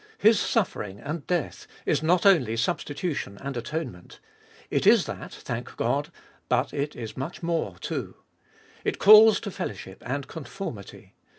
His 0.17 0.39
suffering 0.39 0.99
and 0.99 1.27
death 1.27 1.67
is 1.85 2.01
not 2.01 2.25
only 2.25 2.57
substitution 2.57 3.37
and 3.39 3.55
atonement. 3.55 4.19
It 4.71 4.87
is 4.87 5.05
that, 5.05 5.31
thank 5.31 5.75
God! 5.77 6.11
but 6.49 6.73
it 6.73 6.95
is 6.95 7.15
much 7.15 7.43
more 7.43 7.75
too. 7.81 8.15
It 8.83 8.97
calls 8.97 9.39
to 9.41 9.51
fellowship 9.51 10.01
and 10.03 10.27
conformity. 10.27 11.13